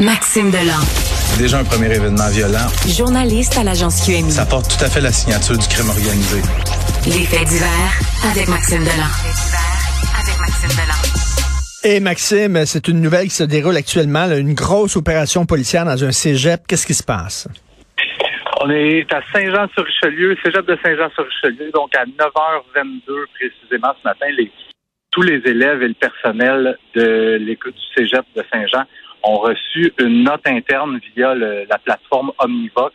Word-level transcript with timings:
Maxime 0.00 0.50
Delan. 0.50 0.84
Déjà 1.38 1.58
un 1.58 1.64
premier 1.64 1.86
événement 1.86 2.28
violent. 2.28 2.68
Journaliste 2.86 3.56
à 3.56 3.64
l'agence 3.64 4.04
QMI. 4.04 4.30
Ça 4.30 4.44
porte 4.44 4.68
tout 4.68 4.84
à 4.84 4.90
fait 4.90 5.00
la 5.00 5.10
signature 5.10 5.56
du 5.56 5.66
crime 5.68 5.88
organisé. 5.88 6.44
Les 7.06 7.24
faits 7.24 7.48
divers 7.48 7.96
avec 8.28 8.46
Maxime 8.46 8.84
Delan. 8.84 9.08
avec 10.20 10.36
Maxime 10.38 10.68
Delan. 10.76 11.00
Et 11.84 12.00
Maxime, 12.00 12.66
c'est 12.66 12.88
une 12.88 13.00
nouvelle 13.00 13.24
qui 13.24 13.36
se 13.40 13.44
déroule 13.44 13.76
actuellement, 13.78 14.26
là, 14.26 14.36
une 14.36 14.52
grosse 14.52 14.96
opération 14.96 15.46
policière 15.46 15.86
dans 15.86 16.04
un 16.04 16.12
cégep. 16.12 16.66
Qu'est-ce 16.68 16.86
qui 16.86 16.94
se 16.94 17.04
passe? 17.04 17.48
On 18.60 18.68
est 18.68 19.10
à 19.14 19.22
Saint-Jean-sur-Richelieu, 19.32 20.36
cégep 20.44 20.66
de 20.66 20.76
Saint-Jean-sur-Richelieu, 20.84 21.70
donc 21.72 21.94
à 21.96 22.04
9h22 22.04 23.00
précisément 23.32 23.94
ce 24.02 24.06
matin, 24.06 24.26
les, 24.36 24.52
tous 25.10 25.22
les 25.22 25.40
élèves 25.46 25.82
et 25.82 25.88
le 25.88 25.94
personnel 25.94 26.76
de 26.94 27.38
l'école 27.40 27.72
du 27.72 27.94
cégep 27.96 28.26
de 28.36 28.44
Saint-Jean 28.52 28.84
ont 29.22 29.36
reçu 29.36 29.92
une 29.98 30.24
note 30.24 30.46
interne 30.46 31.00
via 31.14 31.34
la 31.34 31.78
plateforme 31.78 32.32
Omnivox. 32.38 32.94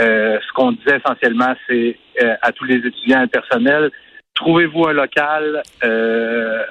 Euh, 0.00 0.38
ce 0.40 0.52
qu'on 0.54 0.72
disait 0.72 0.96
essentiellement, 0.96 1.54
c'est 1.68 1.96
euh, 2.20 2.34
à 2.42 2.50
tous 2.52 2.64
les 2.64 2.76
étudiants 2.76 3.20
et 3.20 3.24
le 3.24 3.28
personnel, 3.28 3.90
trouvez-vous 4.34 4.88
un 4.88 4.92
local, 4.92 5.62
euh, 5.84 6.62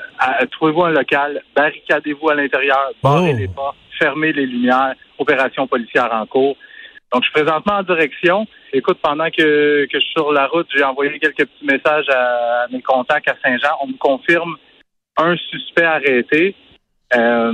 trouvez-vous 0.52 0.84
un 0.84 0.92
local, 0.92 1.42
barricadez-vous 1.56 2.30
à 2.30 2.36
l'intérieur, 2.36 2.92
barrez 3.02 3.32
oh. 3.34 3.38
les 3.40 3.48
portes, 3.48 3.78
fermez 3.98 4.34
les 4.34 4.46
lumières, 4.46 4.96
opération 5.18 5.68
policière 5.68 6.10
en 6.12 6.26
cours. 6.26 6.58
Donc, 7.14 7.24
je 7.24 7.30
suis 7.30 7.44
présentement 7.44 7.76
en 7.76 7.84
direction. 7.84 8.48
Écoute, 8.74 8.98
pendant 9.02 9.30
que, 9.30 9.86
que 9.86 10.00
je 10.00 10.00
suis 10.00 10.14
sur 10.14 10.34
la 10.34 10.48
route, 10.48 10.68
j'ai 10.76 10.84
envoyé 10.84 11.20
quelques 11.20 11.46
petits 11.46 11.66
messages 11.66 12.10
à, 12.10 12.66
mes 12.72 12.82
contacts 12.82 13.30
à 13.30 13.36
Saint-Jean. 13.44 13.70
On 13.82 13.88
me 13.88 13.98
confirme 13.98 14.58
un 15.18 15.38
suspect 15.38 15.84
arrêté. 15.84 16.56
Euh, 17.16 17.54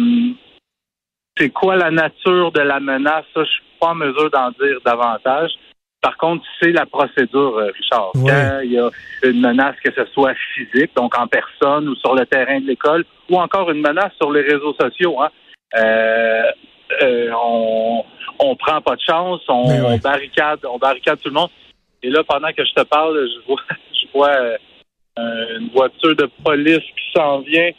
c'est 1.40 1.50
quoi 1.50 1.76
la 1.76 1.90
nature 1.90 2.52
de 2.52 2.59
la 2.59 2.80
menace? 2.80 3.26
Ça, 3.34 3.44
je 3.44 3.50
suis 3.50 3.64
pas 3.80 3.88
en 3.88 3.95
mesure 3.95 4.30
d'en 4.30 4.52
dire 4.52 4.78
davantage. 4.86 5.52
Par 6.02 6.18
contre, 6.18 6.45
c'est 6.62 6.72
la 6.72 6.86
procédure, 6.86 7.58
euh, 7.58 7.72
Richard. 7.76 8.12
Quand 8.14 8.59
il 8.64 8.72
y 8.72 8.80
a 8.80 8.90
une 9.23 9.42
menace, 9.42 9.76
que 9.84 9.92
ce 9.94 10.06
soit 10.14 10.34
physique, 10.54 10.95
donc 10.95 11.17
en 11.17 11.28
personne 11.28 11.90
ou 11.90 11.95
sur 11.95 12.16
le 12.16 12.26
terrain 12.26 12.60
de 12.60 12.67
l'école, 12.67 13.04
ou 13.30 13.38
encore 13.38 13.70
une 13.72 13.82
menace 13.82 14.14
sur 14.16 14.32
les 14.32 14.42
réseaux 14.42 14.73
sociaux, 14.80 15.22
hein, 15.22 15.30
euh, 15.76 16.44
euh, 17.04 17.32
on, 17.34 18.04
on 18.40 18.56
prend 18.56 18.82
pas 18.82 18.95
de 18.95 19.02
chance, 19.02 19.42
on, 19.50 19.98
barricade, 19.98 20.60
on 20.66 20.78
barricade 20.78 21.20
tout 21.20 21.30
le 21.30 21.36
monde. 21.36 21.50
Et 22.02 22.10
là, 22.10 22.23
pendant 22.23 22.52
que 22.54 22.64
je 22.64 22.73
te 22.73 22.84
parle, 22.84 23.28
je 23.28 23.45
vois, 23.45 23.62
je 23.94 24.08
vois 24.14 24.58
une 25.17 25.70
voiture 25.73 26.16
de 26.16 26.30
police 26.44 26.80
qui 26.80 27.12
s'en 27.14 27.40
vient. 27.40 27.72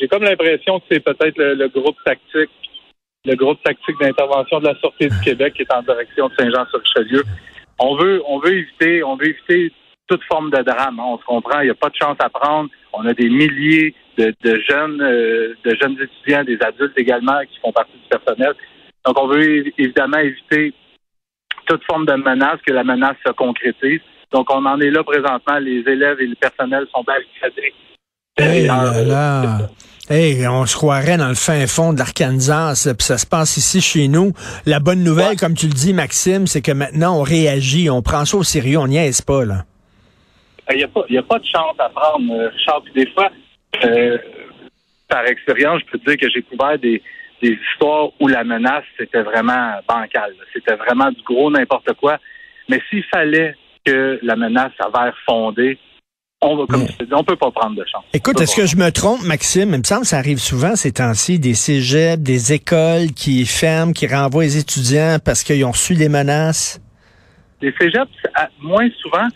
J'ai 0.00 0.08
comme 0.08 0.22
l'impression 0.22 0.80
que 0.80 0.86
c'est 0.90 1.00
peut-être 1.00 1.36
le, 1.36 1.68
groupe 1.68 1.96
tactique 2.04 2.50
le 3.26 3.34
groupe 3.34 3.62
tactique 3.62 3.98
d'intervention 4.00 4.60
de 4.60 4.66
la 4.66 4.74
Sûreté 4.76 5.08
du 5.08 5.20
Québec 5.20 5.54
qui 5.54 5.62
est 5.62 5.72
en 5.72 5.82
direction 5.82 6.28
de 6.28 6.34
Saint-Jean-sur-Richelieu. 6.38 7.24
On 7.78 7.96
veut, 7.96 8.22
on 8.26 8.38
veut 8.38 8.54
éviter, 8.54 9.02
on 9.02 9.16
veut 9.16 9.28
éviter 9.28 9.72
toute 10.06 10.22
forme 10.24 10.50
de 10.50 10.62
drame. 10.62 11.00
Hein. 11.00 11.04
On 11.06 11.18
se 11.18 11.24
comprend, 11.24 11.60
il 11.60 11.64
n'y 11.64 11.70
a 11.70 11.74
pas 11.74 11.90
de 11.90 11.96
chance 11.96 12.16
à 12.20 12.28
prendre. 12.30 12.70
On 12.92 13.04
a 13.04 13.12
des 13.12 13.28
milliers 13.28 13.94
de, 14.16 14.32
jeunes, 14.68 15.02
euh, 15.02 15.54
de 15.64 15.76
jeunes 15.80 15.96
étudiants, 16.00 16.44
des 16.44 16.58
adultes 16.62 16.96
également 16.96 17.38
qui 17.50 17.58
font 17.60 17.72
partie 17.72 17.92
du 17.92 18.08
personnel. 18.08 18.54
Donc, 19.04 19.20
on 19.20 19.26
veut 19.26 19.66
évidemment 19.78 20.18
éviter 20.18 20.72
toute 21.66 21.84
forme 21.84 22.06
de 22.06 22.14
menace, 22.14 22.60
que 22.66 22.72
la 22.72 22.84
menace 22.84 23.16
se 23.26 23.32
concrétise. 23.32 24.00
Donc, 24.32 24.46
on 24.50 24.64
en 24.64 24.80
est 24.80 24.90
là 24.90 25.02
présentement. 25.02 25.58
Les 25.58 25.80
élèves 25.80 26.20
et 26.20 26.26
le 26.26 26.36
personnel 26.36 26.86
sont 26.94 27.02
barricadés. 27.02 27.74
Hey, 28.38 28.66
là, 28.66 29.58
Hey, 30.08 30.46
on 30.46 30.66
se 30.66 30.76
croirait 30.76 31.16
dans 31.16 31.28
le 31.28 31.34
fin 31.34 31.66
fond 31.66 31.92
de 31.92 31.98
l'Arkansas, 31.98 32.94
puis 32.96 33.04
ça 33.04 33.18
se 33.18 33.26
passe 33.26 33.56
ici 33.56 33.80
chez 33.80 34.06
nous. 34.06 34.32
La 34.64 34.78
bonne 34.78 35.02
nouvelle, 35.02 35.36
comme 35.36 35.54
tu 35.54 35.66
le 35.66 35.72
dis, 35.72 35.92
Maxime, 35.92 36.46
c'est 36.46 36.62
que 36.62 36.70
maintenant 36.70 37.18
on 37.18 37.22
réagit, 37.22 37.90
on 37.90 38.02
prend 38.02 38.24
ça 38.24 38.36
au 38.36 38.44
sérieux, 38.44 38.78
on 38.78 38.86
est 38.86 39.26
pas 39.26 39.44
là. 39.44 39.64
Il 40.70 40.76
n'y 40.76 40.84
a, 40.84 40.86
a, 40.86 41.22
pas 41.22 41.38
de 41.40 41.44
chance 41.44 41.74
à 41.80 41.88
prendre, 41.88 42.32
euh, 42.32 42.48
Richard. 42.50 42.82
des 42.94 43.10
fois, 43.10 43.30
euh, 43.84 44.18
par 45.08 45.26
expérience, 45.26 45.80
je 45.84 45.90
peux 45.90 45.98
te 45.98 46.10
dire 46.10 46.18
que 46.18 46.30
j'ai 46.30 46.42
couvert 46.42 46.78
des, 46.78 47.02
des 47.42 47.58
histoires 47.72 48.10
où 48.20 48.28
la 48.28 48.44
menace 48.44 48.84
c'était 48.96 49.22
vraiment 49.22 49.72
bancale. 49.88 50.34
C'était 50.52 50.76
vraiment 50.76 51.10
du 51.10 51.22
gros 51.22 51.50
n'importe 51.50 51.92
quoi. 51.94 52.18
Mais 52.68 52.80
s'il 52.88 53.02
fallait 53.04 53.56
que 53.84 54.20
la 54.22 54.36
menace 54.36 54.70
s'avère 54.80 55.16
fondée, 55.28 55.78
on 56.46 56.56
va, 56.56 56.66
comme 56.66 56.86
on 57.12 57.24
peut 57.24 57.36
pas 57.36 57.50
prendre 57.50 57.76
de 57.76 57.84
chance. 57.90 58.04
Écoute, 58.12 58.40
est-ce 58.40 58.56
que 58.56 58.66
je 58.66 58.76
me 58.76 58.90
trompe, 58.90 59.22
Maxime? 59.24 59.70
Il 59.72 59.78
me 59.78 59.84
semble 59.84 60.02
que 60.02 60.08
ça 60.08 60.18
arrive 60.18 60.38
souvent 60.38 60.76
ces 60.76 60.92
temps-ci, 60.92 61.38
des 61.38 61.54
cégeps, 61.54 62.22
des 62.22 62.52
écoles 62.52 63.12
qui 63.14 63.44
ferment, 63.46 63.92
qui 63.92 64.06
renvoient 64.06 64.44
les 64.44 64.58
étudiants 64.58 65.18
parce 65.24 65.42
qu'ils 65.42 65.64
ont 65.64 65.72
reçu 65.72 65.94
des 65.94 66.08
menaces? 66.08 66.80
Les 67.60 67.72
cégeps, 67.80 68.10
moins 68.60 68.88
souvent. 69.00 69.26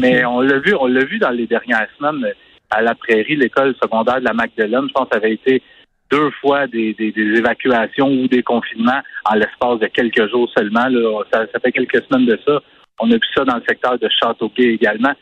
Mais 0.00 0.24
on 0.24 0.40
l'a 0.40 0.58
vu, 0.58 0.74
on 0.78 0.86
l'a 0.86 1.04
vu 1.04 1.18
dans 1.18 1.30
les 1.30 1.46
dernières 1.46 1.88
semaines 1.98 2.32
à 2.70 2.82
la 2.82 2.94
prairie, 2.94 3.36
l'école 3.36 3.74
secondaire 3.82 4.20
de 4.20 4.24
la 4.24 4.32
Magdalene. 4.32 4.86
Je 4.88 4.92
pense 4.92 5.08
que 5.08 5.14
ça 5.14 5.16
avait 5.16 5.34
été 5.34 5.62
deux 6.10 6.30
fois 6.40 6.66
des, 6.66 6.94
évacuations 7.16 8.08
ou 8.08 8.28
des 8.28 8.42
confinements 8.42 9.00
en 9.24 9.34
l'espace 9.34 9.78
de 9.78 9.86
quelques 9.86 10.28
jours 10.30 10.48
seulement. 10.56 10.86
Ça, 11.32 11.46
ça 11.52 11.60
fait 11.60 11.72
quelques 11.72 12.02
semaines 12.04 12.26
de 12.26 12.38
ça. 12.46 12.60
On 12.98 13.10
a 13.10 13.14
vu 13.14 13.20
ça 13.34 13.44
dans 13.44 13.56
le 13.56 13.62
secteur 13.68 13.98
de 13.98 14.08
Châteauguay 14.20 14.74
également. 14.74 15.12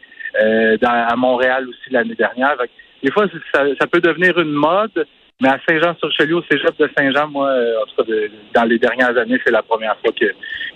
Euh, 0.40 0.76
à 0.82 1.16
Montréal 1.16 1.66
aussi 1.68 1.90
l'année 1.90 2.14
dernière. 2.14 2.56
des 3.02 3.10
fois, 3.10 3.26
ça, 3.52 3.86
peut 3.86 4.00
devenir 4.00 4.38
une 4.38 4.52
mode, 4.52 5.06
mais 5.40 5.48
à 5.48 5.58
Saint-Jean-sur-Richelieu, 5.68 6.36
au 6.36 6.42
cégep 6.50 6.76
de 6.78 6.88
Saint-Jean, 6.96 7.28
moi, 7.28 7.48
euh, 7.48 7.82
en 7.82 7.86
tout 7.86 8.04
cas, 8.04 8.12
dans 8.54 8.64
les 8.64 8.78
dernières 8.78 9.16
années, 9.16 9.38
c'est 9.44 9.52
la 9.52 9.62
première 9.62 9.96
fois 9.98 10.12
que, 10.12 10.26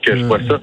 que 0.02 0.16
je 0.16 0.24
vois 0.24 0.40
ça. 0.48 0.60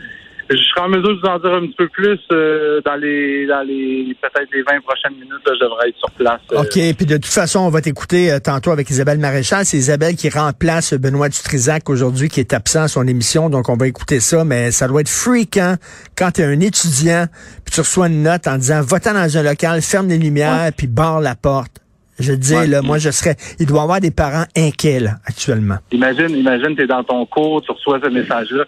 Je 0.49 0.57
serai 0.57 0.81
en 0.81 0.89
mesure 0.89 1.09
de 1.15 1.19
vous 1.19 1.27
en 1.27 1.37
dire 1.37 1.53
un 1.53 1.61
petit 1.61 1.75
peu 1.77 1.87
plus 1.89 2.19
euh, 2.31 2.81
dans 2.83 2.95
les 2.95 3.45
dans 3.45 3.61
les 3.61 4.15
peut-être 4.19 4.49
les 4.51 4.63
20 4.63 4.81
prochaines 4.81 5.13
minutes. 5.13 5.43
je 5.45 5.63
devrais 5.63 5.89
être 5.89 5.97
sur 5.97 6.09
place. 6.11 6.41
Euh. 6.51 6.61
OK. 6.61 6.95
Puis 6.97 7.05
de 7.05 7.17
toute 7.17 7.25
façon, 7.25 7.59
on 7.59 7.69
va 7.69 7.81
t'écouter 7.81 8.31
euh, 8.31 8.39
tantôt 8.39 8.71
avec 8.71 8.89
Isabelle 8.89 9.19
Maréchal. 9.19 9.63
C'est 9.65 9.77
Isabelle 9.77 10.15
qui 10.15 10.27
remplace 10.29 10.95
Benoît 10.95 11.29
Dutrisac 11.29 11.87
aujourd'hui, 11.89 12.29
qui 12.29 12.39
est 12.39 12.53
absent 12.53 12.83
à 12.83 12.87
son 12.87 13.07
émission. 13.07 13.51
Donc, 13.51 13.69
on 13.69 13.77
va 13.77 13.87
écouter 13.87 14.19
ça. 14.19 14.43
Mais 14.43 14.71
ça 14.71 14.87
doit 14.87 15.01
être 15.01 15.09
fréquent 15.09 15.75
quand 16.17 16.31
tu 16.31 16.41
es 16.41 16.45
un 16.45 16.59
étudiant, 16.59 17.25
puis 17.63 17.73
tu 17.73 17.81
reçois 17.81 18.07
une 18.07 18.23
note 18.23 18.47
en 18.47 18.57
disant, 18.57 18.81
va 18.81 18.97
dans 18.99 19.37
un 19.37 19.43
local, 19.43 19.81
ferme 19.81 20.07
les 20.07 20.17
lumières, 20.17 20.71
puis 20.75 20.87
barre 20.87 21.21
la 21.21 21.35
porte. 21.35 21.79
Je 22.19 22.33
dis, 22.33 22.67
là, 22.67 22.81
moi, 22.81 22.97
je 22.97 23.11
serais. 23.11 23.35
Il 23.59 23.65
doit 23.65 23.79
y 23.79 23.83
avoir 23.83 24.01
des 24.01 24.11
parents 24.11 24.45
inquiets, 24.57 24.99
là, 24.99 25.11
actuellement. 25.25 25.77
Imagine, 25.91 26.35
imagine, 26.35 26.75
tu 26.75 26.83
es 26.83 26.87
dans 26.87 27.03
ton 27.03 27.25
cours, 27.25 27.61
tu 27.61 27.71
reçois 27.71 27.99
ce 28.03 28.09
message-là 28.09 28.65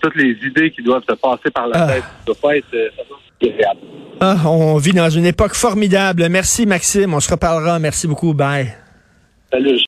toutes 0.00 0.16
les 0.16 0.36
idées 0.46 0.70
qui 0.70 0.82
doivent 0.82 1.04
se 1.08 1.14
passer 1.14 1.50
par 1.52 1.66
la 1.68 1.82
ah. 1.82 1.86
tête. 1.86 2.02
Ça 2.02 2.24
doit 2.26 2.36
pas 2.36 2.56
être, 2.56 2.74
euh, 2.74 2.88
ah, 4.20 4.36
on 4.46 4.78
vit 4.78 4.92
dans 4.92 5.10
une 5.10 5.26
époque 5.26 5.54
formidable. 5.54 6.26
Merci, 6.30 6.66
Maxime. 6.66 7.12
On 7.12 7.20
se 7.20 7.30
reparlera. 7.30 7.78
Merci 7.78 8.06
beaucoup. 8.06 8.32
Bye. 8.32 8.74
Salut. 9.52 9.78